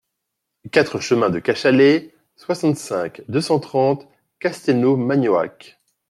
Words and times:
quatre 0.71 0.99
chemin 0.99 1.29
de 1.29 1.37
Cachalet, 1.37 2.15
soixante-cinq, 2.35 3.21
deux 3.27 3.39
cent 3.39 3.59
trente, 3.59 4.07
Castelnau-Magnoac 4.39 5.77